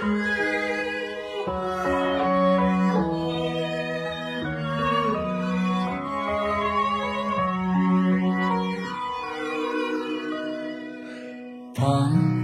[0.00, 0.08] 傍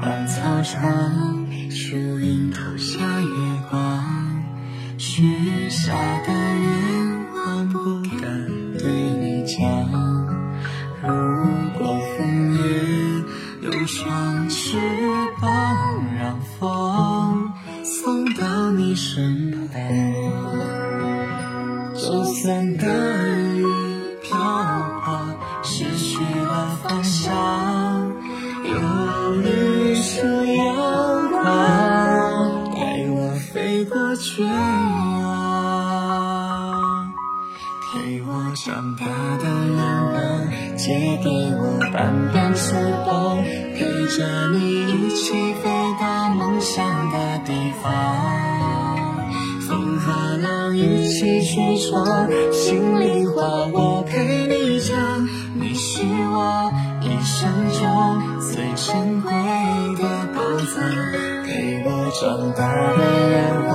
[0.00, 0.80] 晚操场，
[1.68, 3.26] 树荫投下月
[3.68, 4.00] 光，
[4.96, 5.92] 许下
[6.24, 8.46] 的愿望不敢
[8.78, 9.58] 对你讲。
[11.02, 11.08] 如
[11.76, 12.60] 果枫叶
[13.62, 14.76] 有双翅
[15.40, 15.50] 膀，
[18.90, 19.80] 你身旁，
[21.94, 22.88] 就算大
[23.54, 23.64] 雨
[24.20, 24.36] 瓢
[25.04, 25.16] 泼，
[25.62, 28.12] 失去了方向。
[28.64, 28.72] 有
[29.42, 31.40] 一束阳光
[32.74, 34.42] 带我飞过绝
[35.22, 35.22] 望，
[37.92, 39.06] 陪我长大
[39.38, 39.78] 的愿
[40.14, 40.18] 望，
[40.76, 42.74] 借给我半边翅
[43.06, 43.38] 膀，
[43.76, 44.18] 陪着
[44.50, 45.70] 你一起飞
[50.80, 53.42] 一起去闯，心里话
[53.72, 54.96] 我陪你讲，
[55.54, 57.80] 你是我一生中。
[58.40, 59.30] 最珍贵
[60.00, 60.02] 的
[60.34, 60.40] 宝
[60.72, 60.80] 藏，
[61.44, 62.20] 陪我长
[62.56, 62.60] 大
[62.96, 63.36] 的愿
[63.68, 63.70] 望，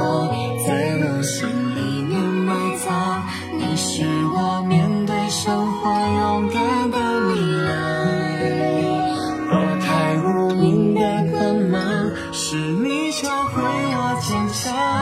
[0.66, 0.68] 在
[1.00, 1.78] 我心里
[2.10, 3.22] 面埋藏。
[3.60, 6.98] 你是我面对生活勇敢的
[7.30, 7.68] 力量。
[9.52, 9.86] 我太
[10.24, 11.00] 无名的
[11.32, 11.78] 光芒，
[12.34, 14.95] 是你教会我坚强。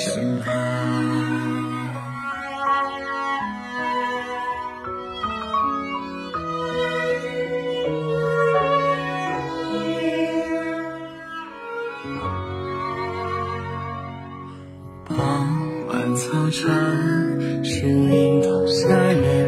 [0.00, 0.50] 在身旁。
[15.06, 15.16] 傍
[15.88, 16.70] 晚操场，
[17.62, 19.39] 树荫投下月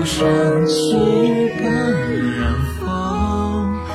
[0.00, 0.26] 有双
[0.66, 0.96] 翅
[1.60, 1.68] 膀，
[2.40, 2.42] 让
[2.78, 2.80] 风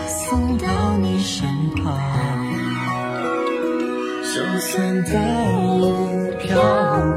[0.08, 0.68] 送到
[0.98, 1.50] 你身
[1.82, 1.84] 旁，
[4.22, 5.14] 就算大
[5.80, 6.62] 雨瓢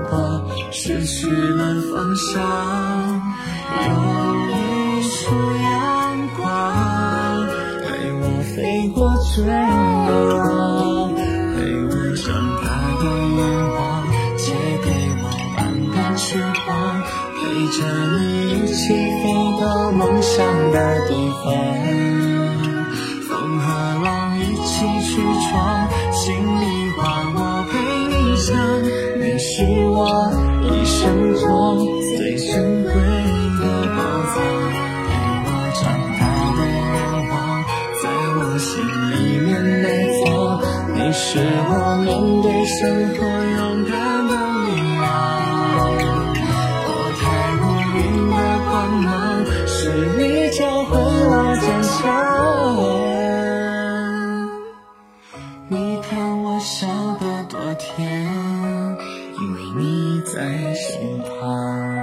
[0.08, 1.60] 泼，失去了
[1.92, 2.40] 方向。
[3.76, 3.92] 有
[4.56, 6.40] 一束阳光
[7.84, 8.24] 陪我
[8.56, 12.24] 飞过绝望，陪我长
[12.64, 12.66] 大
[13.02, 13.04] 的
[13.36, 13.38] 愿
[13.68, 13.78] 望，
[14.38, 14.46] 借
[14.82, 14.88] 给
[15.20, 15.24] 我
[15.58, 16.72] 半边翅膀，
[17.48, 17.80] 陪着
[18.18, 18.20] 你
[18.50, 19.24] 一起飞
[19.58, 20.36] 到梦想
[20.70, 20.76] 的
[21.08, 21.46] 地方。
[23.26, 23.64] 风和
[24.04, 25.10] 浪一起去
[25.48, 27.00] 闯，心里话
[27.34, 27.72] 我陪
[28.12, 28.14] 你
[28.44, 28.52] 讲，
[29.18, 29.48] 你是
[29.88, 29.96] 我
[30.62, 31.46] 一生中
[32.18, 33.64] 最珍贵的
[33.96, 33.98] 宝
[34.34, 34.36] 藏，
[35.08, 35.10] 陪
[35.46, 35.48] 我
[35.80, 35.82] 长
[36.20, 36.22] 大
[36.54, 36.94] 的愿
[37.30, 37.32] 望，
[38.02, 38.04] 在
[38.36, 38.68] 我心
[39.12, 39.48] 里面
[39.82, 39.84] 埋
[40.20, 40.26] 藏。
[40.94, 41.24] 你是
[41.70, 41.72] 我
[42.04, 42.06] 面
[42.42, 42.78] 对生
[43.16, 43.18] 活
[43.56, 44.27] 勇敢
[56.68, 56.86] 笑
[57.18, 58.06] 得多甜
[59.40, 61.97] 因为你在身旁。